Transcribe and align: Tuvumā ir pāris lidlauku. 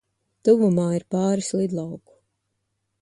Tuvumā 0.47 0.85
ir 0.99 1.05
pāris 1.15 1.51
lidlauku. 1.59 2.21